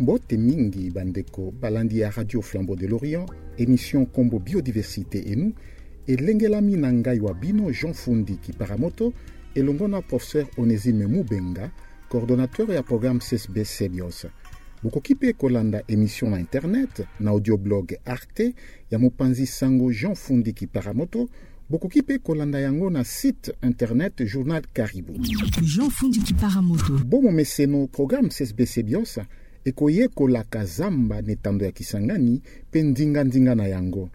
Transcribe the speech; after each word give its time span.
mbote 0.00 0.36
mingi 0.36 0.90
bandeko 0.90 1.52
balandi 1.60 2.02
radio 2.02 2.40
flambeau 2.40 2.74
de 2.74 2.86
l'orient 2.86 3.26
émission 3.58 4.06
Combo 4.06 4.38
biodiversité 4.38 5.30
et 5.30 5.36
nous, 5.36 5.52
et 6.08 6.16
l'engelami 6.16 6.74
wa 7.20 7.34
bino 7.34 7.70
jean 7.70 7.92
qui 8.42 8.52
paramoto 8.52 9.12
et 9.54 9.60
l'ongona 9.60 10.00
professeur 10.00 10.46
onésime 10.56 11.06
mubenga 11.06 11.70
coordonnateur 12.08 12.70
et 12.72 12.82
programme 12.82 13.20
csbc 13.20 13.90
bios 13.90 14.24
kolanda 15.36 15.82
émission 15.86 16.30
na 16.30 16.38
internet 16.38 17.02
na 17.20 17.32
blog 17.58 17.98
arte 18.06 18.54
ya 18.90 18.98
mupanzi 18.98 19.44
sango 19.44 19.92
jean 19.92 20.14
qui 20.56 20.66
paramoto 20.66 21.28
bokoki 21.68 22.00
kolanda 22.24 22.58
yango 22.58 22.88
na 22.88 23.04
site 23.04 23.52
internet 23.62 24.24
journal 24.24 24.62
caribou 24.72 25.12
jean 25.62 25.90
qui 26.24 26.32
paramoto 26.32 26.94
nos 27.66 27.86
programme 27.86 28.30
csbc 28.30 28.82
bios 28.82 29.18
ekoyekolaka 29.64 30.64
zamba 30.64 31.22
na 31.22 31.32
etando 31.32 31.64
ya 31.66 31.72
kisangani 31.72 32.42
mpe 32.70 32.82
ndingandinga 32.82 33.54
na 33.54 33.66
yango 33.66 34.10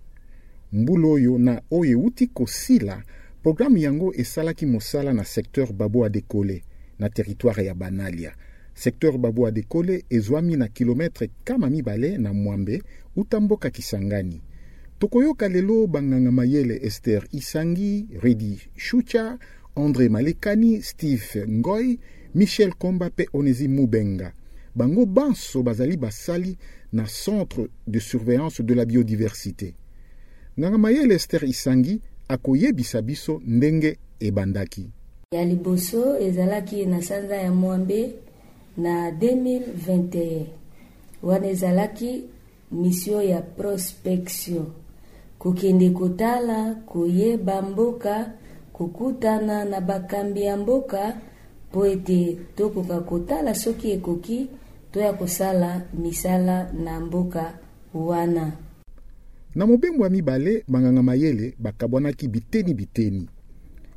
mbula 0.74 1.08
oyo 1.08 1.38
na 1.38 1.62
oyo 1.72 1.92
ewuti 1.96 2.28
kosila 2.28 3.04
programe 3.44 3.80
yango 3.82 4.14
esalaki 4.16 4.66
mosala 4.66 5.14
na 5.14 5.24
secteur 5.24 5.70
babo 5.74 6.06
adekole 6.06 6.64
na 7.00 7.10
teritware 7.10 7.66
ya 7.66 7.74
banalia 7.76 8.32
secteur 8.74 9.18
babo 9.18 9.46
adekole 9.48 10.04
ezwami 10.10 10.56
na 10.56 10.68
kilometre 10.68 11.30
kama 11.44 11.70
mibale 11.70 12.18
na 12.18 12.34
mwambe 12.34 12.84
uta 13.16 13.40
mboka 13.40 13.70
kisangani 13.70 14.42
tokoyoka 15.00 15.48
lelo 15.50 15.88
banganga 15.88 16.32
mayele 16.32 16.80
ester 16.84 17.24
isangi 17.32 18.08
redi 18.22 18.62
shucha 18.76 19.40
andré 19.76 20.10
malekani 20.10 20.82
steve 20.82 21.48
ngoi 21.48 22.00
michel 22.36 22.74
komba 22.74 23.08
mpe 23.08 23.30
onesi 23.34 23.68
mubenga 23.68 24.34
bango 24.76 25.06
banso 25.06 25.64
bazali 25.64 25.98
basali 25.98 26.58
na 26.94 27.06
centre 27.08 27.70
de 27.88 28.00
surveillance 28.00 28.62
de 28.62 28.74
la 28.74 28.86
biodiversité 28.86 29.74
nganga 30.60 30.78
mayele 30.78 31.16
ester 31.16 31.44
isangi 31.46 32.02
akoyebisa 32.28 33.02
BISABISO 33.02 33.42
ndenge 33.48 33.98
ebandaki 34.20 34.86
Yali 35.34 35.50
liboso 35.50 36.20
ezalaki 36.20 36.86
na 36.86 37.02
sanza 37.02 37.36
ya 37.36 37.52
mwambe 37.54 38.14
na 38.78 39.12
2021 39.12 40.44
wana 41.24 41.48
ezalaki 41.48 42.24
misio 42.72 43.22
ya 43.22 43.42
prospection 43.42 44.66
kokende 45.40 45.90
kotala 45.90 46.76
koyeba 46.76 47.62
mboka 47.62 48.32
kokutana 48.74 49.66
na 49.66 49.82
bakambi 49.82 50.42
ya 50.42 50.58
mboka 50.58 51.18
mpo 51.70 51.88
ete 51.88 52.38
tokoka 52.56 53.00
kotala 53.00 53.56
soki 53.56 53.92
ekoki 53.92 54.48
toya 54.96 55.14
kosala 55.14 55.82
misala 55.94 56.72
na 56.74 57.00
mboka 57.00 57.60
wana 57.94 58.52
na 59.56 59.66
mobembo 59.68 60.04
ya 60.04 60.10
mibale 60.10 60.64
banganga 60.68 61.04
mayele 61.04 61.54
bakabwanaki 61.60 62.28
biteni-biteni 62.28 63.30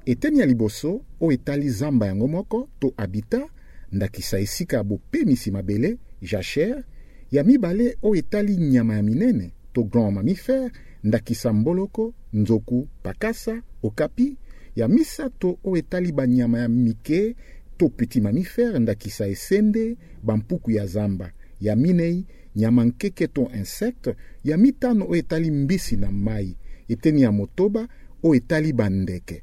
eteni 0.06 0.38
ya 0.38 0.46
liboso 0.46 0.88
oyo 1.20 1.32
etali 1.32 1.68
zamba 1.70 2.06
yango 2.06 2.28
moko 2.28 2.68
to 2.78 2.92
habita 2.96 3.46
ndakisa 3.92 4.38
esika 4.38 4.76
ya 4.76 4.82
bopemisi 4.84 5.50
mabele 5.50 5.98
jachere 6.22 6.84
ya 7.30 7.44
mibale 7.44 7.96
oyo 8.02 8.14
etali 8.14 8.56
nyama 8.56 8.94
ya 8.96 9.02
minene 9.02 9.50
to 9.72 9.82
grand 9.82 10.12
mamifere 10.14 10.70
ndakisa 11.04 11.52
mboloko 11.52 12.14
nzoku 12.32 12.88
pakasa 13.02 13.62
okapi 13.82 14.36
ya 14.76 14.88
misato 14.88 15.58
oyo 15.64 15.76
etali 15.76 16.12
banyama 16.12 16.58
ya 16.58 16.68
mike 16.68 17.34
to 17.78 17.88
petit 17.88 18.20
mammifère 18.20 18.78
ndakisa 18.80 19.26
esende 19.26 19.96
bampuku 20.22 20.70
ya 20.70 20.86
zamba 20.86 21.30
ya 21.60 21.76
minei 21.76 22.24
nyama 22.56 22.84
nkeke 22.84 23.26
to 23.28 23.50
insecte 23.54 24.14
ya 24.44 24.56
mitano 24.58 25.04
oyo 25.04 25.16
etali 25.18 25.50
mbisi 25.50 25.96
na 25.96 26.10
mai 26.12 26.56
eteni 26.88 27.22
ya 27.22 27.32
motoba 27.32 27.88
oyo 28.22 28.34
etali 28.34 28.72
bandeke 28.72 29.42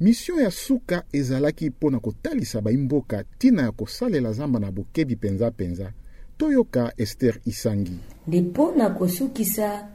misio 0.00 0.40
ya 0.40 0.50
suka 0.50 1.02
ezalaki 1.12 1.70
mpo 1.70 1.90
na 1.90 2.00
kotalisa 2.00 2.60
baimboka 2.60 3.22
ntina 3.36 3.62
ya 3.62 3.72
kosalela 3.72 4.32
zamba 4.32 4.60
na 4.60 4.72
bokebi 4.72 5.14
mpenza-mpenza 5.14 5.92
toyoka 6.36 6.92
ester 6.96 7.34
isangi 7.44 7.98
nde 8.28 8.40
mpo 8.40 8.72
na 8.76 8.90
kosukisa 8.90 9.88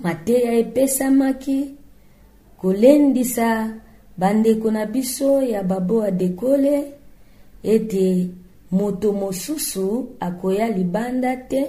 mateya 0.00 0.52
epesamaki 0.58 1.74
kolendisa 2.58 3.80
bandeko 4.16 4.70
na 4.70 4.86
biso 4.86 5.42
ya 5.42 5.62
baboya 5.62 6.10
dekole 6.10 6.84
ete 7.62 8.30
moto 8.70 9.12
mosusu 9.12 10.08
akoya 10.20 10.68
libanda 10.68 11.36
te 11.36 11.64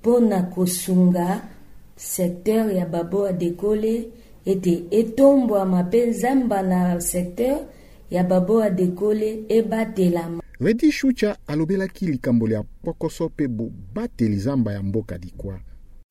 mpona 0.00 0.42
kosunga 0.42 1.42
sektere 1.96 2.74
ya 2.76 2.86
baboya 2.86 3.32
dekole 3.32 4.06
ete 4.46 4.82
etombwama 4.90 5.82
mpe 5.82 6.06
nzamba 6.06 6.62
na 6.62 7.00
sektere 7.00 7.58
ya 8.10 8.24
baboya 8.24 8.70
dekole 8.70 9.44
ebatelama 9.48 10.42
redi 10.60 10.92
shucha 10.92 11.36
alobelaki 11.46 12.06
likambo 12.06 12.48
ya 12.48 12.62
pokoso 12.62 13.26
mpe 13.28 13.48
bobateli 13.48 14.36
zamba 14.36 14.72
ya 14.72 14.82
mboka 14.82 15.18
dikwa 15.18 15.60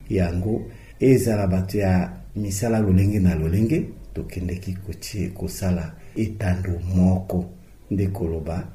yango 0.10 0.62
ezala 1.00 1.48
bato 1.48 1.78
ya 1.78 2.12
misala 2.36 2.80
lolenge 2.80 3.20
na 3.20 3.36
lolenge 3.36 3.88
tokendeki 4.14 4.74
kotie 4.86 5.28
kosala 5.30 5.94
etando 6.16 6.80
moko 6.96 7.46
nde 7.92 8.08
koloba 8.08 8.68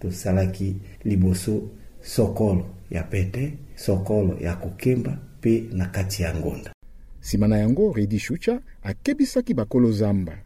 tosalaki 0.00 0.76
liboso 1.04 1.62
sokolo 2.02 2.66
ya 2.90 3.02
pete 3.02 3.52
sokolo 3.76 4.36
ya 4.40 4.56
kokemba 4.56 5.18
mpe 5.40 5.64
na 5.72 5.86
kati 5.86 6.22
ya 6.22 6.34
ngonda 6.34 6.72
nsima 7.20 7.48
na 7.48 7.58
yango 7.58 7.92
redi 7.92 8.18
shucha 8.18 8.60
akebisaki 8.82 9.54
bakolo 9.54 9.92
zamba 9.92 10.38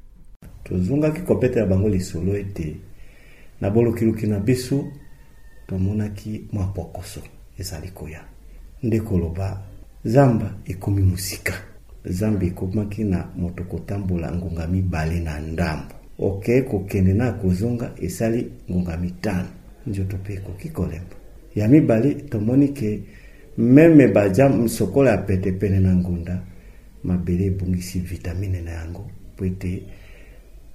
tozongaki 0.65 1.21
kopetela 1.21 1.67
bango 1.67 1.89
lisolo 1.89 2.37
ete 2.37 2.77
na 3.61 3.71
bolukiluki 3.71 4.27
na 4.27 4.39
biso 4.41 4.85
tomonaki 5.67 6.45
mwa 6.53 6.67
pokoso 6.67 7.21
ezali 7.59 7.89
koya 7.89 8.25
nde 8.83 9.01
koloba 9.01 9.63
zamba 10.05 10.55
ekomi 10.67 11.03
mosika 11.03 11.55
zambe 12.05 12.47
ekomaki 12.47 13.05
na 13.05 13.29
moto 13.37 13.65
kotambola 13.65 14.33
ngonga 14.33 14.67
mibale 14.67 15.21
na 15.21 15.41
ndambo 15.41 15.95
oke 16.19 16.63
kokende 16.63 17.13
na 17.13 17.33
kozonga 17.33 17.93
esali 18.03 18.51
ngonga 18.71 18.97
mitano 18.97 19.49
nzoto 19.87 20.17
mpe 20.17 20.33
ekoki 20.35 20.69
kolemba 20.69 21.17
ya 21.55 21.69
mibale 21.69 22.15
tomoni 22.15 22.69
ke 22.69 23.01
meme 23.59 24.09
baja 24.09 24.69
sokola 24.69 25.11
ya 25.11 25.17
pete 25.19 25.53
pene 25.53 25.81
na 25.81 25.95
ngunda 25.97 26.43
mabele 27.05 27.47
ebongisi 27.47 27.99
vitamine 27.99 28.61
na 28.61 28.71
yango 28.71 29.11
po 29.37 29.45
ete 29.45 29.83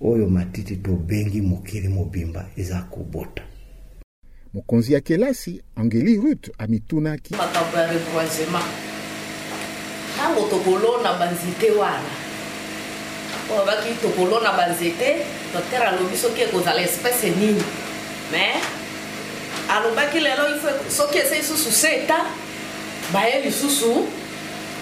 oyo 0.01 0.29
matiti 0.29 0.75
tobengi 0.75 1.41
mokili 1.41 1.87
mobimba 1.87 2.49
eza 2.57 2.81
kobota 2.81 3.43
mokonzi 4.53 4.93
ya 4.93 5.01
kelasi 5.01 5.61
angeli 5.75 6.15
rut 6.17 6.51
amitunaki 6.57 7.35
makambo 7.35 7.77
ya 7.77 7.93
recroisement 7.93 8.88
ntango 10.29 10.47
tokolona 10.49 11.13
banzete 11.13 11.71
wana 11.71 12.09
oyo 13.51 13.65
baki 13.65 13.93
tokolona 14.01 14.51
banzete 14.51 15.25
docteur 15.53 15.83
alobi 15.83 16.15
soki 16.17 16.41
ekozala 16.41 16.81
espèce 16.81 17.29
nini 17.35 17.61
mais 18.31 18.61
alobaki 19.69 20.19
lelo 20.19 20.43
soki 20.89 21.17
ese 21.17 21.35
lisusu 21.35 21.71
seta 21.71 22.17
baye 23.13 23.39
lisusu 23.45 24.05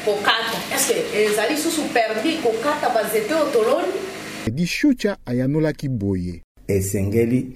kokata 0.05 0.57
estce 0.75 0.95
ezali 1.23 1.55
lisusu 1.55 1.81
permi 1.93 2.37
kokata 2.43 2.89
banzete 2.89 3.33
oyo 3.33 3.51
toloni 3.51 3.91
dishucha 4.51 5.17
ayanolaki 5.25 5.89
boye 5.89 6.41
esengeli 6.67 7.47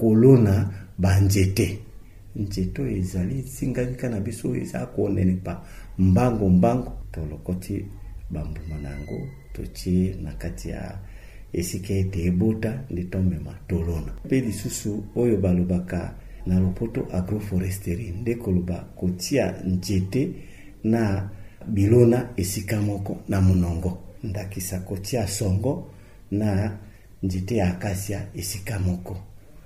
kolona 0.00 0.70
banzete 0.98 1.78
nzete 2.36 2.82
oyo 2.82 2.96
ezali 2.96 3.38
esingaki 3.40 3.94
kaka 3.94 4.08
na 4.08 4.20
biso 4.20 4.48
oyo 4.48 4.62
eza 4.62 4.86
konenepa 4.86 5.62
mbangu 5.98 6.50
mbangu 6.50 6.92
tolokoti 7.12 7.84
bambuma 8.30 8.78
na 8.82 8.88
yango 8.90 9.28
totie 9.52 10.16
na 10.22 10.32
kati 10.38 10.68
ya 10.68 10.82
esika 11.58 11.94
ete 11.94 12.18
ebota 12.30 12.70
nde 12.90 13.02
tomema 13.12 13.52
tolona 13.68 14.12
mpe 14.24 14.36
lisusu 14.46 14.92
oyo 15.20 15.36
balobaka 15.44 16.00
na 16.48 16.54
lopoto 16.62 17.00
agroforesterie 17.18 18.10
nde 18.20 18.32
koloba 18.44 18.74
kotia 18.98 19.44
nzete 19.74 20.22
na 20.92 21.02
bilona 21.76 22.18
esika 22.42 22.76
moko 22.88 23.12
na 23.28 23.38
monongo 23.46 23.92
ndakisa 24.28 24.76
kotia 24.88 25.22
songo 25.28 25.72
na 26.30 26.50
nzete 27.26 27.54
ya 27.60 27.66
akasia 27.74 28.20
esika 28.40 28.78
moko 28.78 29.14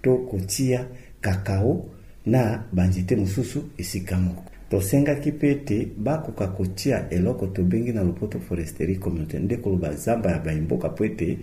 to 0.03 0.12
kotia 0.31 0.81
kakao 1.21 1.88
na 2.27 2.65
banzete 2.73 3.17
mosusu 3.17 3.61
esika 3.82 4.19
moko 4.19 4.44
tosengaki 4.70 5.31
mpe 5.32 5.50
ete 5.50 5.88
bakoka 5.96 6.46
kotia 6.49 7.11
eloko 7.11 7.46
tobengi 7.46 7.93
na 7.93 8.02
lopoto 8.05 8.38
foresterie 8.40 8.96
communautaire 8.99 9.44
nde 9.44 9.56
koloba 9.56 9.94
zamba 9.96 10.31
ya 10.31 10.38
baimboka 10.38 10.88
mpo 10.88 11.05
ete 11.05 11.38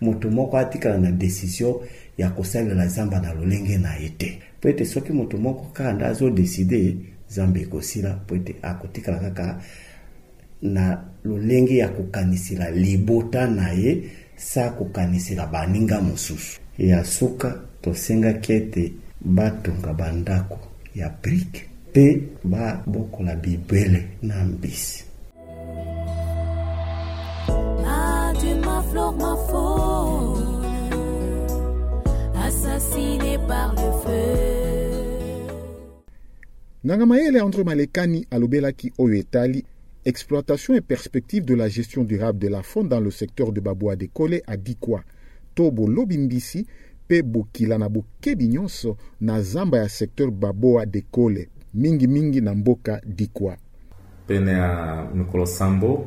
moto 0.00 0.30
moko 0.30 0.58
atikala 0.58 0.98
na 0.98 1.10
desizio 1.10 1.82
ya 2.18 2.30
kosalela 2.30 2.86
zamba 2.88 3.20
na 3.20 3.32
lolenge 3.34 3.78
na 3.78 3.94
ye 3.96 4.08
te 4.08 4.38
mpo 4.58 4.68
ete 4.68 4.84
soki 4.86 5.12
moto 5.12 5.38
moko 5.38 5.64
kaka 5.72 5.92
nde 5.92 6.04
azodeside 6.04 6.96
zamba 7.28 7.60
ekosila 7.60 8.16
mpo 8.24 8.36
ete 8.36 8.56
akotikala 8.62 9.18
kaka 9.18 9.60
na 10.62 11.04
lolenge 11.24 11.76
ya 11.76 11.88
kokanisela 11.88 12.70
libota 12.70 13.46
na 13.46 13.70
ye 13.72 14.02
sa 14.36 14.70
kokanisela 14.70 15.46
baninga 15.46 16.00
mosusu 16.00 16.60
ya 16.78 17.04
suka 17.04 17.60
tosengaki 17.82 18.52
ete 18.52 18.92
batonga 19.20 19.94
bandako 19.94 20.58
ya 20.94 21.10
brike 21.22 21.67
mpe 21.90 22.22
babokola 22.44 23.36
bibwele 23.36 24.08
na 24.22 24.44
mbisi 24.44 25.04
na 36.84 36.96
ngamayele 36.96 37.40
andre 37.40 37.64
malekani 37.64 38.26
alobelaki 38.30 38.92
oyo 38.98 39.14
etali 39.14 39.64
exploitation 40.04 40.74
et 40.76 40.80
perspective 40.84 41.44
de 41.46 41.54
la 41.54 41.68
gestion 41.68 42.04
durable 42.04 42.38
de 42.38 42.48
la 42.48 42.62
faune 42.62 42.88
dans 42.88 43.00
le 43.00 43.10
secteur 43.10 43.52
de 43.52 43.60
baboa 43.60 43.96
dekole 43.96 44.42
adikua 44.46 45.02
to 45.54 45.70
bolobi 45.70 46.18
mbisi 46.18 46.66
mpe 47.06 47.22
bokila 47.22 47.78
na 47.78 47.88
bokebi 47.88 48.48
nyonso 48.48 48.96
na 49.20 49.42
zamba 49.42 49.78
ya 49.78 49.88
secteur 49.88 50.30
baboa 50.30 50.86
dekole 50.86 51.48
mingimingi 51.78 52.40
na 52.40 52.54
mboka 52.54 53.00
dikwa 53.06 53.56
pene 54.26 54.50
ya 54.52 55.02
mikolo 55.14 55.46
sambo 55.46 56.06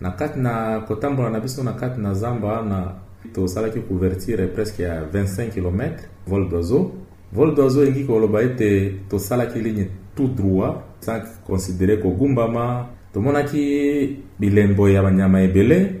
na 0.00 0.10
kati 0.10 0.40
na 0.40 0.80
kotambola 0.80 1.30
na 1.30 1.40
biso 1.40 1.62
na 1.64 1.72
kati 1.72 2.00
na 2.00 2.14
zamba 2.14 2.48
wana 2.48 2.92
tosalaki 3.34 3.80
couverture 3.80 4.46
presque 4.46 4.82
ya 4.82 5.04
25 5.04 5.50
km 5.50 5.80
vol 6.26 6.48
d'oiseau 6.50 6.90
vol 7.32 7.54
d'oiseau 7.54 7.82
elingi 7.82 8.04
koloba 8.04 8.42
ete 8.42 8.70
tosalaki 9.10 9.60
ligne 9.60 9.86
tout 10.16 10.28
droit 10.34 10.76
sans 11.00 11.22
considere 11.46 11.96
kogumbama 11.96 12.88
tomonaki 13.12 14.16
bilembo 14.38 14.88
ya 14.88 15.02
banyama 15.02 15.42
ebele 15.42 16.00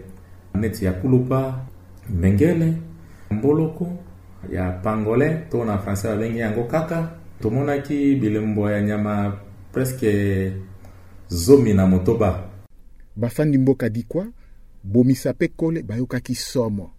neti 0.54 0.84
ya 0.84 0.92
kulupa 0.92 1.60
mbengele 2.10 2.74
mboloko 3.30 3.88
ya 4.52 4.70
pangolin 4.72 5.36
to 5.50 5.64
na 5.64 5.78
francais 5.78 6.12
babengi 6.12 6.38
yango 6.38 6.64
kaka 6.64 7.23
tomonaki 7.42 8.14
bilembo 8.16 8.70
ya 8.70 8.82
nyama 8.82 9.36
preske 9.72 10.52
zomi 11.28 11.74
na 11.74 11.86
motoba 11.86 12.44
bafandi 13.16 13.58
mboka 13.58 13.88
dikwa 13.88 14.26
bomisa 14.84 15.30
mpe 15.32 15.48
kole 15.48 15.82
bayokaki 15.82 16.34
somo 16.34 16.90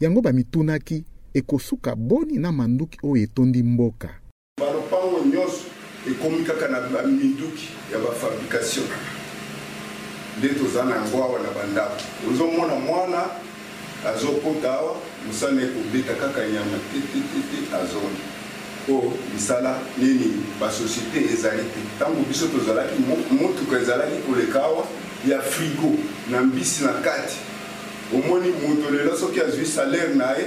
yango 0.00 0.20
bamitunaki 0.20 1.04
ekosuka 1.34 1.96
boni 1.96 2.38
na 2.38 2.52
manduki 2.52 2.98
oyo 3.02 3.22
etondi 3.22 3.62
mboka 3.62 4.08
balopango 4.60 5.20
nyonso 5.24 5.64
ekomi 6.10 6.44
kaka 6.44 6.68
na 6.68 6.80
baminduki 6.80 7.68
ya 7.92 7.98
bafabrikation 7.98 8.86
nde 10.38 10.48
toza 10.48 10.84
na 10.84 10.96
yango 10.96 11.24
awa 11.24 11.38
na 11.42 11.50
bandako 11.50 12.00
ozomona 12.30 12.74
mwana 12.74 13.20
azokota 14.06 14.72
awa 14.72 14.96
mosala 15.26 15.62
ekobeta 15.62 16.14
kaka 16.14 16.40
nyama 16.48 16.76
tetetete 16.92 17.76
azongi 17.76 18.31
po 18.86 19.12
misala 19.34 19.78
nini 19.98 20.30
basosiété 20.60 21.20
ezali 21.32 21.62
te 21.72 21.78
ntango 21.96 22.20
biso 22.28 22.46
tozalaki 22.52 22.96
motuka 23.40 23.74
ezalaki 23.80 24.16
koleka 24.26 24.58
awa 24.64 24.84
ya 25.28 25.38
frigo 25.40 25.90
na 26.30 26.42
mbisi 26.42 26.84
na 26.84 26.92
kati 26.92 27.36
omoni 28.16 28.48
moto 28.62 28.90
lelo 28.90 29.16
soki 29.16 29.40
azwi 29.40 29.66
salaire 29.66 30.14
na 30.14 30.30
ye 30.38 30.46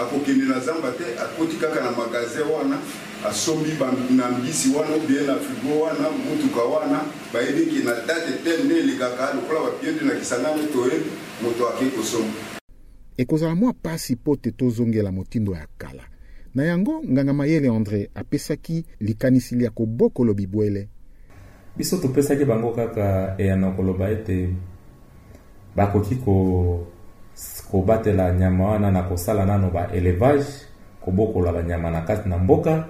akokende 0.00 0.44
na 0.44 0.60
zamba 0.60 0.90
te 0.90 1.04
akoti 1.24 1.56
kaka 1.56 1.80
na 1.84 1.90
magasin 1.90 2.48
wana 2.56 2.78
asombi 3.28 3.70
na 4.16 4.28
mbisi 4.30 4.68
wana 4.76 4.94
obie 4.94 5.20
na 5.26 5.34
frigo 5.36 5.80
wana 5.80 6.06
motuka 6.24 6.62
wana 6.62 6.98
bayebiki 7.32 7.78
na 7.86 7.92
date 8.08 8.32
te 8.44 8.64
nde 8.64 8.78
elekaka 8.78 9.34
lokola 9.34 9.60
bapie 9.60 9.90
nde 9.92 10.04
nakisangani 10.04 10.66
toyebi 10.72 11.10
moto 11.42 11.68
ake 11.68 11.84
kosomba 11.90 12.38
ekozala 13.16 13.54
mwa 13.54 13.70
mpasi 13.70 14.12
mpo 14.12 14.36
te 14.36 14.50
tozongela 14.50 15.12
motindo 15.12 15.52
ya 15.52 15.66
kala 15.78 16.13
na 16.54 16.64
yango 16.64 17.02
nganga 17.10 17.32
mayele 17.32 17.68
andre 17.68 18.10
apesaki 18.14 18.84
likanisi 19.00 19.64
ya 19.64 19.70
kobokolo 19.70 20.34
bibwele 20.34 20.88
biso 21.76 21.96
topesaki 21.96 22.44
bango 22.44 22.72
kaka 22.72 23.34
eyano 23.38 23.72
koloba 23.72 24.10
ete 24.10 24.54
bakoki 25.76 26.14
kobatela 27.70 28.30
ko 28.32 28.38
nyama 28.38 28.68
wana 28.70 28.90
na 28.90 29.02
kosala 29.02 29.44
nano 29.46 29.70
baélevage 29.70 30.46
kobokola 31.00 31.52
banyama 31.52 31.90
na 31.90 32.00
kati 32.00 32.28
na 32.28 32.38
mboka 32.38 32.86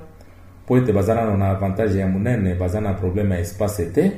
mpo 0.65 0.79
ete 0.79 0.93
baza 0.93 1.15
nano 1.15 1.37
na 1.37 1.51
avantage 1.51 1.99
ya 1.99 2.09
monene 2.09 2.55
baza 2.55 2.81
na 2.81 2.93
probleme 2.95 3.35
ya 3.35 3.41
espace 3.41 3.87
te 3.95 4.13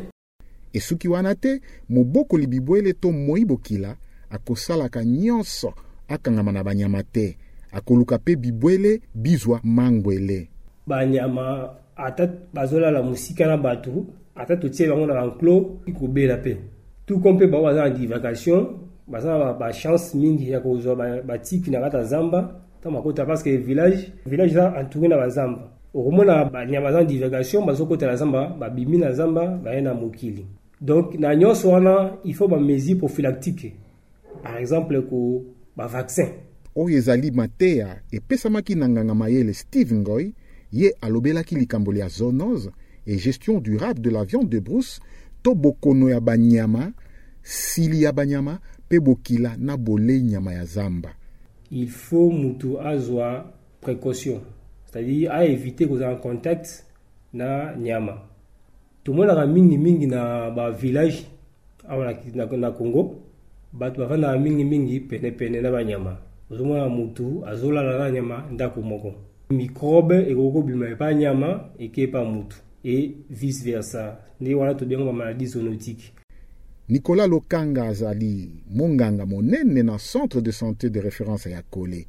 esuki 0.73 1.09
wana 1.09 1.35
te 1.35 1.61
mobokoli 1.89 2.47
bibwele 2.47 2.93
to 2.93 3.13
moi 3.13 3.45
bokila 3.45 3.97
akosalaka 4.31 5.05
nyonso 5.05 5.75
akangama 6.09 6.53
na 6.53 6.65
banyama 6.65 7.03
te 7.03 7.37
akoluka 7.77 8.17
mpe 8.19 8.37
bibwele 8.37 9.01
bizwa 9.15 9.61
mangwele 9.65 10.49
banyama 10.87 11.71
ata 11.97 12.29
bazolala 12.55 13.03
mosika 13.03 13.47
na 13.47 13.57
bato 13.57 13.93
ata 14.35 14.57
totie 14.57 14.89
bango 14.89 15.07
na 15.07 15.15
banklo 15.15 15.81
kobela 15.99 16.37
mpe 16.37 16.57
tuko 17.07 17.33
mpe 17.33 17.47
bango 17.47 17.65
baza 17.65 17.83
na 17.89 17.91
divagation 17.91 18.67
baza 19.09 19.39
na 19.39 19.53
bachance 19.53 20.17
mingi 20.19 20.51
ya 20.51 20.61
kozwa 20.61 20.97
batiki 21.27 21.71
na 21.71 21.81
kata 21.81 22.05
zamba 22.05 22.55
ntango 22.81 22.97
bakota 22.97 23.27
parceke 23.27 23.57
village 23.57 24.13
village 24.27 24.53
eza 24.53 24.73
entouré 24.81 25.09
na 25.09 25.17
bazamba 25.17 25.63
okomona 25.95 26.45
banyama 26.45 26.85
baza 26.87 26.99
na 26.99 27.05
divagation 27.05 27.65
bazokota 27.67 28.07
na 28.07 28.17
zamba 28.17 28.57
babimi 28.59 28.99
na 28.99 29.13
zamba 29.13 29.47
baye 29.47 29.81
na 29.81 29.95
mokili 29.95 30.47
donc 30.81 31.15
na 31.19 31.37
nyonso 31.37 31.69
wana 31.69 32.13
il 32.25 32.35
faut 32.35 32.49
bamesure 32.51 32.99
prophylactique 32.99 33.73
par 34.43 34.57
exemple 34.57 35.03
ko 35.03 35.43
bavaccin 35.77 36.29
oyo 36.77 36.97
ezali 36.99 37.31
mateya 37.31 38.01
epesamaki 38.13 38.75
na 38.75 38.89
nganga 38.89 39.15
mayele 39.15 39.55
steve 39.55 39.95
ngoy 39.95 40.27
ye 40.73 40.89
alobelaki 41.01 41.55
likambo 41.55 41.95
ya 41.95 42.09
zoonose 42.09 42.71
et 43.07 43.19
gestion 43.23 43.61
durable 43.63 44.01
de 44.03 44.11
la 44.11 44.25
viande 44.25 44.49
de 44.51 44.61
brousse 44.61 45.01
to 45.43 45.55
bokono 45.55 46.11
ya 46.11 46.21
banyama 46.21 46.93
sili 47.43 48.03
ya 48.03 48.13
banyama 48.13 48.59
mpe 48.87 49.01
bokila 49.01 49.57
na 49.57 49.77
bolei 49.77 50.23
nyama 50.23 50.53
ya 50.53 50.65
zamba 50.65 51.15
il 51.71 51.89
faut 51.89 52.33
mutu 52.33 52.79
azwa 52.81 53.53
précaution 53.81 54.41
c'est-à-dire 54.87 55.33
aévite 55.33 55.87
kozala 55.89 56.13
en 56.15 56.17
contact 56.17 56.85
na 57.33 57.75
nyama 57.77 58.23
tomonaka 59.05 59.47
mingimingi 59.47 60.07
na 60.07 60.51
bavillage 60.51 61.27
awa 61.89 62.15
na 62.57 62.71
congo 62.71 63.23
bato 63.73 64.01
bavandaka 64.01 64.39
mingimingi 64.39 65.01
penepene 65.01 65.61
na 65.61 65.71
banyama 65.71 66.19
ozomona 66.51 66.89
motu 66.89 67.45
azolala 67.47 67.99
na 67.99 68.11
nyama 68.11 68.45
ndako 68.53 68.83
moko 68.83 69.15
mikrobe 69.51 70.19
microbe, 70.19 70.51
kobima 70.53 70.89
epa 70.89 71.15
nyama 71.15 71.59
pas 71.79 71.91
epa 71.99 72.25
motu 72.25 72.57
et 72.85 73.15
vice 73.31 73.65
versa 73.65 74.17
nde 74.41 74.55
wana 74.55 74.75
tobenga 74.75 75.13
maladie 75.13 75.47
zoonotique 75.49 76.13
nicolas 76.89 77.29
lokanga 77.29 77.87
azali 77.89 78.51
monganga 78.71 79.27
monene 79.27 79.83
na 79.83 79.99
centre 79.99 80.41
de 80.41 80.53
santé 80.53 80.91
de 80.91 81.01
référence 81.01 81.47
ya 81.47 81.63
kole 81.63 82.07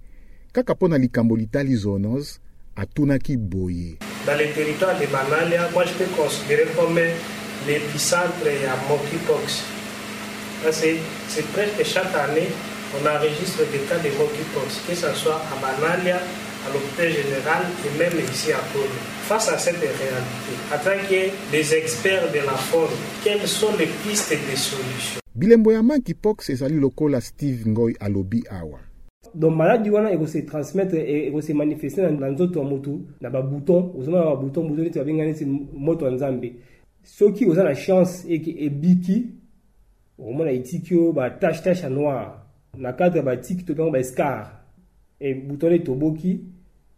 kaka 0.53 0.73
mpo 0.73 0.87
na 0.87 0.97
likambo 0.97 1.35
litali 1.37 1.75
zoonose 1.75 2.39
atunaki 2.75 3.37
boye 3.37 3.97
dans 4.27 4.35
le 4.37 4.53
territoire 4.53 4.93
de 4.99 5.05
manalia 5.09 5.67
moi 5.73 5.83
je 5.85 5.93
peux 5.93 6.21
considérer 6.21 6.65
comme 6.77 6.99
l'épicentre 7.67 8.45
ya 8.45 8.75
monkeypox 8.89 9.63
c'est 10.71 11.45
presque 11.53 11.83
chaque 11.83 12.13
année 12.15 12.49
on 12.95 13.05
enregistre 13.05 13.63
des 13.71 13.79
cas 13.87 13.99
de 13.99 14.15
mort 14.17 14.31
que 14.31 14.95
ce 14.95 15.07
soit 15.13 15.35
à 15.41 15.55
Manalia, 15.59 16.17
à 16.17 16.73
l'hôpital 16.73 17.09
général 17.11 17.63
et 17.85 17.99
même 17.99 18.19
ici 18.31 18.51
à 18.51 18.59
Pôle. 18.71 18.91
Face 19.27 19.49
à 19.49 19.57
cette 19.57 19.75
réalité, 19.79 20.13
en 20.71 21.51
des 21.51 21.73
experts 21.73 22.31
de 22.31 22.37
la 22.45 22.53
forme, 22.69 22.91
quelles 23.23 23.47
sont 23.47 23.75
les 23.77 23.87
pistes 24.07 24.31
de 24.31 24.55
solutions 24.55 25.19
bilembo 25.37 25.69
ya 25.71 25.83
monkeypox 25.83 26.47
ezali 26.49 26.79
à 27.15 27.21
steve 27.21 27.67
ngoi 27.67 27.91
alobi 27.99 28.41
awa 28.49 28.79
donc 29.35 29.55
maladi 29.55 29.89
wana 29.91 30.11
ekose 30.11 30.41
transmettre 30.47 30.95
ekose 30.95 31.53
manifeste 31.53 31.99
na 31.99 32.29
nzoto 32.31 32.57
ya 32.59 32.65
motu 32.65 33.05
na 33.21 33.29
babouton 33.29 33.93
ozomona 33.99 34.23
na 34.23 34.31
babouton 34.31 34.63
bouton 34.67 34.81
neti 34.83 34.97
babenga 34.97 35.25
neti 35.25 35.45
moto 35.45 36.05
ya 36.05 36.11
nzambe 36.11 36.55
soki 37.03 37.45
oza 37.45 37.63
la 37.63 37.75
chance 37.75 38.25
et 38.27 38.39
eke 38.41 38.55
ebiki 38.65 39.25
okomona 40.19 40.51
etiki 40.51 40.95
oyo 40.95 41.11
batashe 41.13 41.61
tache 41.61 41.83
ya 41.83 41.89
noire 41.89 42.33
na 42.75 42.93
cadre 42.93 43.19
ya 43.19 43.25
batiki 43.25 43.63
to 43.63 43.73
bengo 43.73 43.91
baescar 43.91 44.59
ebutu 45.19 45.65
wana 45.65 45.75
etoboki 45.75 46.39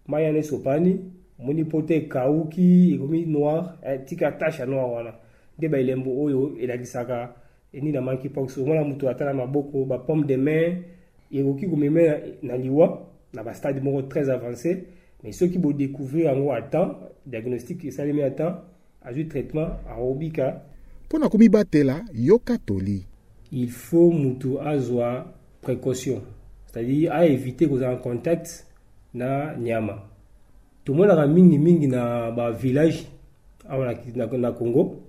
mai 0.07 0.23
wana 0.25 0.37
esopani 0.37 0.99
omoni 1.39 1.63
mpo 1.63 1.81
te 1.81 1.95
ekauki 1.95 2.91
ekomi 2.93 3.25
noir 3.25 3.73
eh, 3.85 3.99
tika 4.05 4.31
tashe 4.31 4.61
ya 4.61 4.65
noir 4.65 4.91
wana 4.91 5.13
nde 5.57 5.67
baelembo 5.69 6.21
oyo 6.23 6.57
elakisaka 6.61 7.29
nini 7.73 7.91
na 7.91 8.01
monkeypox 8.01 8.57
omona 8.57 8.83
moto 8.83 9.09
ata 9.09 9.25
na 9.25 9.33
maboko 9.33 9.85
bapomme 9.85 10.23
de 10.27 10.37
main 10.37 10.83
ekoki 11.31 11.67
komema 11.67 12.17
na 12.41 12.57
liwa 12.57 13.05
na 13.33 13.43
bastade 13.43 13.79
moko 13.79 14.01
très 14.01 14.29
avancé 14.29 14.83
mais 15.23 15.33
soki 15.33 15.57
bodécouvrir 15.57 16.25
yango 16.25 16.51
a 16.53 16.61
temps 16.61 16.95
diagnostic 17.25 17.83
esalemi 17.85 18.21
a 18.23 18.31
temps 18.31 18.55
azwi 19.01 19.25
traitement 19.27 19.69
aobika 19.89 20.61
mpo 21.05 21.19
na 21.19 21.29
komibatela 21.29 22.05
yoka 22.13 22.57
toli 22.57 23.05
il 23.51 23.69
faut 23.69 24.11
motu 24.11 24.61
azwa 24.61 25.25
précaution 25.61 26.21
c'est-à-dire 26.67 27.11
à 27.13 27.25
éviter 27.25 27.65
ayez 27.65 27.85
en 27.85 27.97
contact 27.97 28.65
na 29.13 29.55
nyama 29.55 30.05
tomonaka 30.85 31.27
mingi 31.27 31.87
na 31.87 32.31
village 32.51 33.05
avant 33.67 33.91
na, 34.15 34.25
na 34.37 34.51
congo 34.51 34.99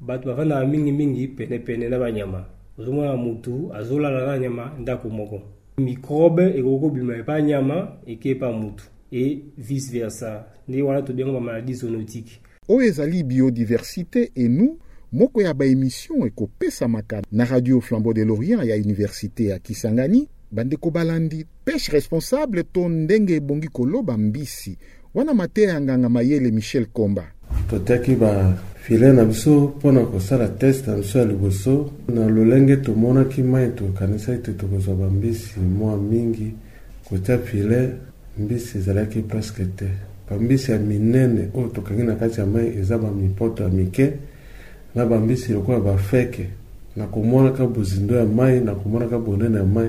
mingi 0.00 0.92
mingi, 0.92 1.28
pene 1.28 1.58
pene 1.58 1.88
na 1.88 2.10
nyama. 2.12 2.38
a 2.38 2.80
ozomona 2.82 3.16
motu 3.16 3.70
azolala 3.74 4.26
na 4.26 4.38
nyama 4.38 4.72
ndako 4.80 5.08
moko 5.08 5.40
et 5.78 5.82
ekoki 5.90 6.62
kobima 6.80 7.22
pa 7.24 7.40
nyama 7.40 7.96
ke 8.20 8.34
pa 8.34 8.52
mutu 8.52 8.84
e 9.12 9.42
vice 9.58 9.90
versa 9.90 10.46
to 10.66 10.84
wana 10.86 11.02
tobenga 11.02 11.40
maladie 11.40 11.74
zoonotique 11.74 12.40
oyo 12.68 12.86
ezali 12.88 13.22
biodiversité 13.22 14.32
et 14.36 14.48
nous 14.48 14.78
moko 15.16 15.42
ya 15.42 15.54
baemission 15.54 16.26
ekopesamaka 16.26 17.22
na 17.32 17.44
radio 17.44 17.80
flambo 17.80 18.12
de 18.12 18.24
lorient 18.24 18.64
ya 18.64 18.76
université 18.76 19.44
ya 19.48 19.58
kisangani 19.58 20.28
bandeko 20.52 20.90
balandi 20.90 21.46
peshe 21.64 21.92
responsable 21.92 22.62
to 22.62 22.88
ndenge 22.88 23.34
ebongi 23.36 23.68
koloba 23.68 24.18
mbisi 24.18 24.76
wana 25.14 25.34
mateya 25.34 25.72
ya 25.72 25.80
nganga 25.80 26.08
mayele 26.08 26.50
michel 26.50 26.86
komba 26.86 27.24
totaki 27.70 28.14
bafile 28.14 29.12
na 29.12 29.24
biso 29.24 29.60
mpona 29.78 30.06
kosala 30.06 30.48
teste 30.48 30.90
na 30.90 30.96
biso 30.96 31.18
ya 31.18 31.24
liboso 31.24 31.90
na 32.14 32.28
lolenge 32.28 32.76
tomonaki 32.76 33.42
mai 33.42 33.70
tokanisa 33.70 34.34
ete 34.34 34.52
tokozwa 34.52 34.94
bambisi 34.94 35.60
mwa 35.60 35.96
mingi 35.98 36.52
kotia 37.08 37.38
file 37.38 37.92
mbisi 38.38 38.78
ezalaki 38.78 39.22
preske 39.22 39.64
te 39.64 39.88
bambisi 40.30 40.70
ya 40.72 40.78
minene 40.78 41.48
oyo 41.54 41.68
tokangi 41.68 42.02
na 42.02 42.14
kati 42.14 42.40
ya 42.40 42.46
mai 42.46 42.66
eza 42.78 42.98
bamipoto 42.98 43.62
ya 43.62 43.68
mike 43.68 44.12
nga 44.96 45.06
bambisi 45.06 45.52
lokola 45.52 45.80
bafeke 45.80 46.48
nakomonaka 46.96 47.66
bozindo 47.66 48.16
ya 48.16 48.24
mai 48.24 48.60
nakomonaka 48.60 49.18
bonene 49.18 49.56
ya 49.58 49.64
mai 49.64 49.88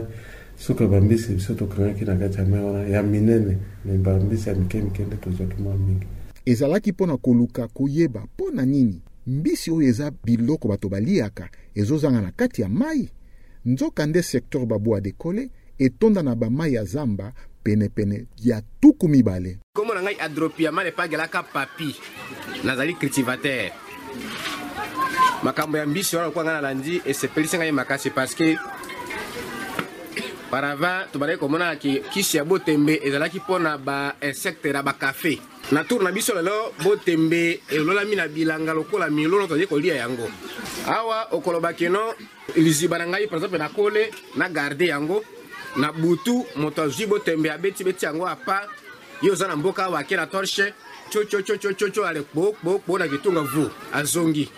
soki 0.60 0.86
bambisi 0.86 1.34
biso 1.34 1.54
tokangaki 1.56 2.06
na 2.06 2.16
kati 2.16 2.38
ya 2.38 2.46
mai 2.46 2.60
wana 2.64 2.84
ya 2.88 3.04
minene 3.04 3.58
me 3.86 3.98
bambisi 3.98 4.50
ya 4.50 4.56
mike 4.56 4.82
mike 4.82 5.04
nde 5.04 5.16
tozwaki 5.16 5.62
mwa 5.62 5.78
mingi 5.78 6.08
ezalaki 6.46 6.92
mpo 6.92 7.08
na 7.08 7.18
koluka 7.18 7.68
koyeba 7.68 8.22
mpo 8.36 8.52
na 8.52 8.66
nini 8.66 9.02
mbisi 9.28 9.72
oyo 9.72 9.88
eza 9.88 10.12
biloko 10.24 10.68
bato 10.68 10.90
baliaka 10.90 11.50
ezozanga 11.76 12.22
na 12.22 12.32
kati 12.32 12.62
ya 12.62 12.70
mai 12.70 13.10
nzokande 13.66 14.22
sekteur 14.24 14.66
babwa 14.66 15.02
dekole 15.02 15.50
etonda 15.80 16.24
na 16.24 16.36
bamai 16.36 16.74
ya 16.74 16.84
zamba 16.84 17.32
penepene 17.64 18.26
ya 18.44 18.62
tuku 18.80 19.08
mibale 19.08 19.58
nkombo 19.76 19.94
na 19.94 20.02
ngai 20.04 20.16
adropiama 20.20 20.84
lepagelaka 20.84 21.44
papi 21.44 21.96
nazali 22.66 22.94
cultivateur 22.94 23.72
makambo 25.44 25.77
ya 25.77 25.86
mbiso 25.86 26.17
wana 26.17 26.25
lokuwa 26.27 26.44
ngai 26.46 26.53
nalandi 26.56 27.01
esepelisi 27.06 27.58
ngai 27.58 27.72
makasi 27.72 28.10
parceke 28.10 28.58
parava 30.51 31.06
tobandaki 31.12 31.39
komona 31.39 31.75
kisi 31.75 32.38
ya 32.38 32.46
botembe 32.46 33.01
ezalaki 33.03 33.38
mpona 33.39 33.77
bainsecte 33.77 34.72
na 34.74 34.84
bakafe 34.84 35.39
na 35.72 35.84
tour 35.84 36.03
na 36.03 36.12
biso 36.12 36.34
lelo 36.34 36.74
botembe 36.84 37.62
elolami 37.70 38.15
na 38.15 38.27
bilanga 38.27 38.74
lokola 38.74 39.10
milono 39.10 39.48
tozali 39.48 39.67
kolia 39.67 39.96
yango 39.96 40.27
awa 40.88 41.27
okoloba 41.32 41.74
keno 41.74 42.13
liziba 42.56 42.98
na 42.98 43.08
ngai 43.08 43.27
par 43.27 43.38
exemple 43.38 43.58
nakole 43.60 44.10
nagarde 44.36 44.86
yango 44.88 45.24
na 45.75 45.91
butu 45.94 46.46
moto 46.56 46.82
azwi 46.84 47.06
botembe 47.06 47.51
abeti 47.51 47.84
beti 47.84 48.06
yango 48.06 48.25
apa 48.27 48.63
ye 49.22 49.32
oza 49.32 49.48
na 49.48 49.56
mboka 49.56 49.86
awa 49.86 50.00
ake 50.00 50.15
na 50.15 50.25
torshe 50.27 50.74
cococococo 51.13 52.06
ale 52.08 52.22
kpokpokpo 52.22 52.98
na 53.00 53.08
kitunga 53.08 53.41
vu 53.41 53.70
azongi 53.94 54.50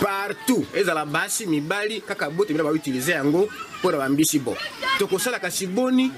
partout 0.00 0.64
ezala 0.76 1.06
basi 1.06 1.46
mibali 1.46 2.00
kaka 2.00 2.30
botembe 2.30 2.62
bautilize 2.62 3.12
yango 3.12 3.48
mpona 3.78 3.98
bambisi 3.98 4.38
bo 4.38 4.56
tokosalaka 4.98 5.50
siboni 5.50 6.10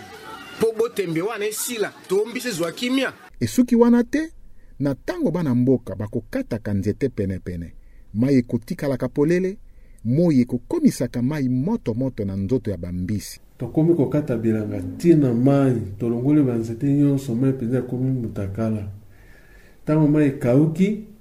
mpo 0.58 0.72
botembe 0.78 1.22
wana 1.22 1.44
esila 1.46 1.92
tombisi 2.08 2.48
ezwa 2.48 2.72
kimia 2.72 3.12
esuki 3.40 3.76
wana 3.76 4.04
te 4.04 4.32
na 4.78 4.90
ntango 4.92 5.30
bana 5.30 5.54
mboka 5.54 5.94
bakokataka 5.94 6.72
nzete 6.74 7.08
penepene 7.08 7.74
mai 8.14 8.36
ekotikalaka 8.38 9.08
polele 9.08 9.58
moi 10.04 10.40
ekokomisaka 10.40 11.22
mai 11.22 11.48
motomoto 11.48 12.24
na 12.24 12.36
nzoto 12.36 12.70
ya 12.70 12.76
bambisi 12.76 13.40
tokomi 13.58 13.94
kokata 13.94 14.36
bilanga 14.36 14.76
ntina 14.78 15.34
mai 15.34 15.76
tolongoli 15.98 16.42
banzete 16.42 16.86
nyonso 16.86 17.34
mai 17.34 17.50
mpenza 17.50 17.78
ekomi 17.78 18.10
mutakala 18.10 18.88
ntango 19.84 20.06
mai 20.08 20.26
ekauki 20.26 21.11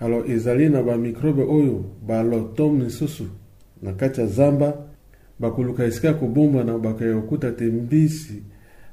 alo 0.00 0.24
ezali 0.26 0.68
na 0.68 0.82
bamikrobe 0.82 1.42
oyo 1.42 1.84
balotome 2.06 2.84
lisusu 2.84 3.24
na 3.82 3.92
kati 3.92 4.20
ya 4.20 4.26
zamba 4.26 4.78
bakoluka 5.38 5.84
esika 5.84 6.08
ya 6.08 6.14
kobombana 6.14 6.78
bakoya 6.78 7.14
kokuta 7.14 7.50
te 7.52 7.64
mbisi 7.64 8.42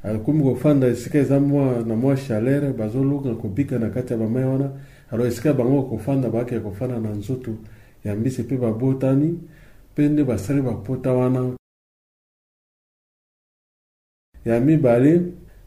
akomi 0.03 0.39
ah, 0.39 0.43
kofanda 0.43 0.87
esika 0.87 1.17
eza 1.19 1.39
mwa 1.39 1.83
na 1.87 1.95
mwa 1.95 2.15
chalere 2.15 2.73
bazoluka 2.73 3.35
kobika 3.35 3.79
na 3.79 3.89
kati 3.89 4.13
ya 4.13 4.19
bamai 4.19 4.43
wana 4.43 4.71
alo 5.11 5.25
esika 5.25 5.53
bango 5.53 5.83
kofanda 5.83 6.29
bakeya 6.29 6.61
kofanda 6.61 6.99
na 6.99 7.09
nzoto 7.09 7.51
ya 8.03 8.15
mbisi 8.15 8.41
mpe 8.43 8.57
babotani 8.57 9.39
mpe 9.93 10.09
nde 10.09 10.23
basali 10.23 10.61
bapota 10.61 11.13
wana 11.13 11.51
ya 14.45 14.59
mibale 14.59 15.21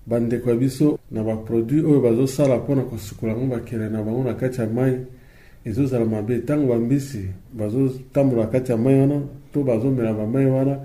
bandeko 0.06 0.50
ya 0.50 0.56
biso 0.56 0.98
na 1.10 1.24
baproduit 1.24 1.84
oyo 1.84 2.00
bazosala 2.00 2.56
mpona 2.56 2.82
kosukola 2.82 3.36
ngo 3.36 3.46
bakele 3.46 3.88
na 3.88 4.02
bango 4.02 4.24
na 4.24 4.34
kati 4.34 4.60
ya 4.60 4.66
mai 4.66 5.06
ezozala 5.66 6.04
mabe 6.04 6.36
ntango 6.36 6.66
bambisi 6.66 7.28
bazotambola 7.52 8.46
kati 8.46 8.72
ya 8.72 8.78
mai 8.78 9.00
wana 9.00 9.20
to 9.52 9.62
bazomela 9.62 10.12
bamai 10.12 10.46
wana 10.46 10.78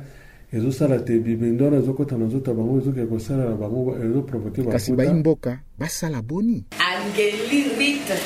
ezosala 0.54 1.00
te 1.00 1.20
bibende 1.20 1.64
wana 1.64 1.78
ezokɔta 1.78 2.18
na 2.18 2.26
nzoto 2.26 2.54
bango 2.54 2.80
ezokee 2.82 3.06
kosalela 3.06 3.52
bango 3.56 3.96
ezoprovoke 4.06 4.64
kasi 4.64 4.92
bayimboka 4.94 5.60
basala 5.80 6.22
boni 6.22 6.64
angeli 6.82 7.62
rite 7.78 8.18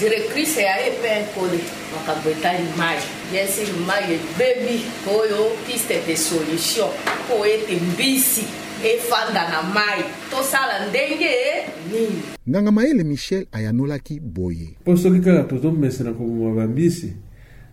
directrice 0.00 0.62
ya 0.62 0.78
epe 0.86 1.12
kone 1.34 1.60
makambo 1.94 2.30
eta 2.30 2.52
image 2.58 3.04
yesi 3.34 3.62
image 3.74 4.14
ebebi 4.30 4.76
oyo 5.18 5.42
piste 5.66 5.94
de 6.06 6.16
solution 6.16 6.90
po 7.28 7.46
ete 7.46 7.74
mbisi 7.90 8.63
efanda 8.84 9.42
na 9.52 9.60
mai 9.74 10.00
tosala 10.30 10.88
ndenge 10.88 11.30
nini 11.92 12.22
nganga 12.48 12.72
mayele 12.72 13.04
michel 13.04 13.46
ayanolaki 13.52 14.20
boye 14.20 14.68
mpo 14.82 14.96
soki 14.96 15.20
kaka 15.20 15.42
tozomesena 15.42 16.12
koboma 16.12 16.54
bambisi 16.56 17.12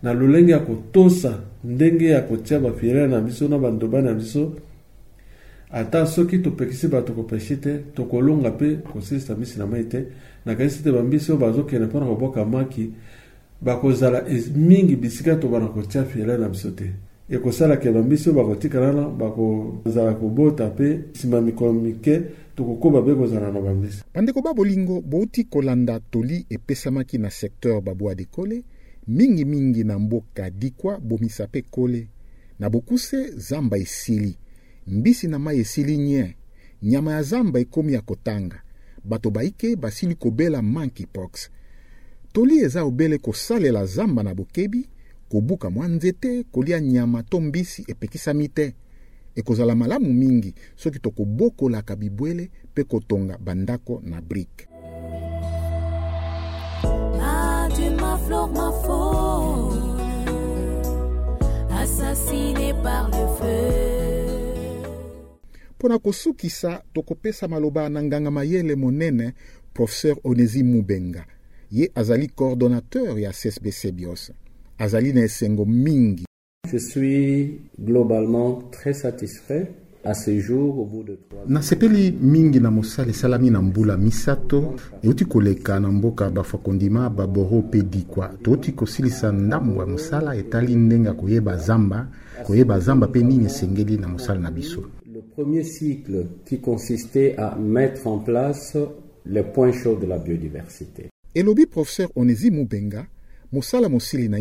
na 0.02 0.12
lolenge 0.14 0.52
ya 0.52 0.58
kotosa 0.58 1.38
ndenge 1.64 2.08
ya 2.08 2.20
kotia 2.20 2.58
bafilere 2.60 3.06
na 3.06 3.20
biso 3.20 3.48
na 3.48 3.58
bandoba 3.58 4.02
na 4.02 4.14
biso 4.14 4.52
ata 5.70 6.06
soki 6.06 6.38
topekisi 6.38 6.88
bato 6.88 7.12
kopeshe 7.12 7.56
te 7.56 7.78
tokolonga 7.94 8.50
mpe 8.50 8.74
kosilisa 8.74 9.34
mbisi 9.34 9.58
na 9.58 9.66
mai 9.66 9.84
te 9.84 10.04
nakanisi 10.46 10.82
te 10.82 10.92
bambisi 10.92 11.32
oyo 11.32 11.40
bazokende 11.40 11.86
mpona 11.86 12.06
koboka 12.06 12.44
maki 12.44 12.90
bakozala 13.60 14.22
mingi 14.56 14.96
bisika 14.96 15.36
tobana 15.36 15.66
kotia 15.66 16.04
filere 16.04 16.38
na 16.38 16.48
biso 16.48 16.70
te 16.70 16.90
ekosalakela 17.36 18.02
biso 18.02 18.32
bakotikala 18.32 18.86
wana 18.86 19.08
bakozala 19.08 20.14
kobota 20.14 20.66
mpe 20.68 20.98
nsima 21.14 21.40
mikolo 21.40 21.72
mike 21.72 22.20
tokokoba 22.54 23.02
mpe 23.02 23.14
kozala 23.14 23.52
na 23.52 23.60
bambisi 23.60 24.04
bandeko 24.14 24.42
ba 24.42 24.54
bolingo 24.54 25.00
bouti 25.00 25.44
kolanda 25.44 26.00
toli 26.00 26.46
epesamaki 26.50 27.18
na 27.18 27.30
sekteur 27.30 27.80
babwa 27.80 28.14
de 28.14 28.24
kole 28.24 28.62
mingimingi 29.08 29.84
na 29.84 29.98
mboka 29.98 30.50
dikwa 30.50 30.98
bomisa 31.00 31.44
mpe 31.46 31.62
kole 31.62 32.08
na 32.58 32.70
bokuse 32.70 33.30
zamba 33.36 33.78
esili 33.78 34.38
mbisi 34.86 35.28
na 35.28 35.38
mai 35.38 35.58
esili 35.60 35.96
nye 35.98 36.36
nyama 36.82 37.12
ya 37.12 37.22
zamba 37.22 37.60
ekómi 37.60 37.92
ya 37.92 38.00
kotanga 38.00 38.62
bato 39.04 39.30
bayike 39.30 39.76
basili 39.76 40.14
kobela 40.14 40.62
monkeypox 40.62 41.48
toli 42.32 42.58
eza 42.58 42.84
obele 42.84 43.18
kosalela 43.18 43.86
zamba 43.86 44.22
na 44.22 44.34
bokebi 44.34 44.88
kobuka 45.32 45.70
mwa 45.70 45.88
nzete 45.88 46.44
kolia 46.52 46.80
nyama 46.80 47.22
to 47.22 47.40
mbisi 47.40 47.84
epekisami 47.88 48.48
te 48.48 48.74
ekozala 49.34 49.74
malamu 49.74 50.12
mingi 50.12 50.54
soki 50.76 50.98
tokobokolaka 50.98 51.96
bibwele 51.96 52.50
mpe 52.72 52.84
kotonga 52.84 53.38
bandako 53.38 54.02
na 54.04 54.20
brike 54.22 54.68
mpo 65.78 65.88
na 65.88 65.98
kosukisa 65.98 66.82
tokopesa 66.92 67.48
maloba 67.48 67.88
na 67.88 68.02
nganga 68.02 68.30
mayele 68.30 68.74
monene 68.74 69.32
professeur 69.74 70.16
onesi 70.24 70.62
mubenga 70.62 71.26
ye 71.70 71.90
azali 71.94 72.28
coordonnateur 72.28 73.18
ya 73.20 73.32
csbc 73.32 73.90
bios 73.92 74.32
azali 74.82 75.12
na 75.12 75.22
esengo 75.24 75.64
mingi 75.64 76.24
Je 76.72 76.78
suis 76.78 77.60
globalement 77.80 78.62
très 78.72 78.94
satisfait 78.94 79.70
à 80.04 80.14
ce 80.14 80.40
jour 80.40 80.78
au 80.80 80.84
bout 80.86 81.04
de 81.04 81.18
trois 81.30 81.44
nasepeli 81.46 82.12
mingi 82.20 82.60
na 82.60 82.70
mosala 82.70 83.10
esalami 83.10 83.50
na 83.50 83.60
mbula 83.62 83.96
misato 83.96 84.74
euti 85.04 85.24
koleka 85.24 85.78
na 85.80 85.88
mboka 85.92 86.30
bafakondima 86.30 87.08
baboro 87.10 87.58
mpe 87.62 87.82
dikwa 87.82 88.28
touti 88.42 88.72
kosilisa 88.72 89.32
ndambo 89.32 89.80
ya 89.80 89.86
mosala 89.86 90.36
etali 90.36 90.74
ndenge 90.76 91.08
ya 91.08 91.14
koyeba 91.14 91.56
zamba 91.56 92.08
koyeba 92.46 92.80
zamba 92.80 93.06
pe 93.06 93.22
nini 93.22 93.44
esengeli 93.44 93.96
na 93.98 94.08
mosala 94.08 94.40
na 94.40 94.50
biso 94.50 94.82
le 95.14 95.20
premier 95.36 95.62
cycle 95.64 96.26
qui 96.44 96.60
consistait 96.60 97.36
à 97.38 97.54
mettre 97.56 98.06
en 98.08 98.18
place 98.18 98.76
les 99.26 99.44
points 99.54 99.72
chauds 99.80 99.98
de 100.02 100.06
la 100.06 100.18
biodiversité 100.18 101.10
elobi 101.34 101.66
professeur 101.66 102.08
onesi 102.16 102.50
mubenga 102.50 103.06
mosala 103.52 103.88
mosili 103.88 104.28
na 104.30 104.38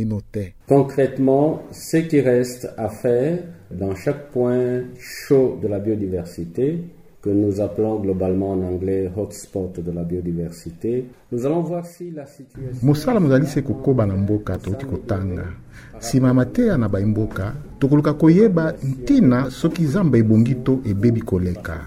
concrètement 0.67 1.63
ce 1.71 1.97
qui 1.97 2.21
reste 2.21 2.69
à 2.77 2.89
faire 2.89 3.39
dans 3.69 3.93
chaque 3.95 4.31
point 4.31 4.83
chaud 4.99 5.59
de 5.61 5.67
la 5.67 5.79
biodiversité 5.79 6.79
que 7.21 7.29
nous 7.29 7.59
appelons 7.61 7.99
globalement 7.99 8.51
en 8.53 8.63
anglais 8.63 9.11
hotspot 9.15 9.73
de 9.79 9.91
la 9.91 10.03
biodiversité. 10.03 11.05
Nous 11.31 11.45
allons 11.45 11.61
voir 11.61 11.85
si 11.85 12.09
la 12.09 12.25
situation... 12.25 12.79
mosala 12.81 13.19
mozali 13.19 13.45
se 13.47 13.59
kokoba 13.59 14.05
na 14.05 14.15
mboka 14.15 14.57
tokoki 14.57 14.85
kotanga 14.85 15.45
na 16.77 16.87
bamboka 16.89 17.53
tokoluka 17.79 18.13
koyeba 18.13 18.73
ntina 18.83 19.49
soki 19.51 19.85
zamba 19.85 20.17
ebongi 20.17 20.55
to 20.63 20.81
ebebi 20.85 21.19
koleka 21.21 21.85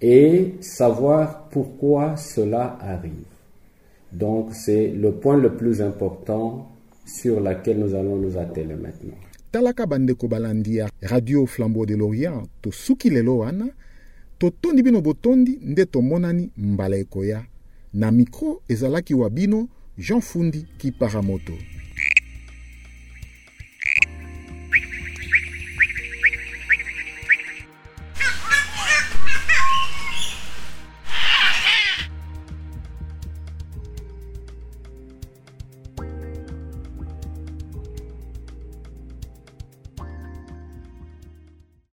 et 0.00 0.54
savoir 0.60 1.48
pourquoi 1.50 2.16
cela 2.16 2.78
arrive 2.80 3.26
donc 4.12 4.54
c'est 4.54 4.88
le 4.88 5.12
point 5.12 5.36
le 5.36 5.56
plus 5.56 5.82
important 5.82 6.68
sur 7.06 7.40
lequel 7.40 7.78
nous 7.78 7.94
allons 7.94 8.16
nous 8.16 8.36
atteler 8.36 8.74
maintenant. 8.74 9.16
talaka 9.50 9.86
bandeko 9.86 10.28
balandia 10.28 10.88
radio 11.02 11.46
flambeau 11.46 11.86
de 11.86 11.94
lorient 11.96 12.42
Suki 12.70 13.08
lelo 13.08 13.38
wana 13.38 13.64
totondi 14.38 14.82
bino 14.82 15.00
botondi 15.00 15.58
nde 15.62 15.86
tomonani 15.86 16.50
mbala 16.56 16.96
ekoya 16.96 17.42
na 17.94 18.10
mikro 18.12 18.60
ezalaki 18.68 19.14
wa 19.14 19.30
bino 19.30 19.68
jean 19.98 20.20
fundi 20.20 20.66
kiparamoto 20.78 21.56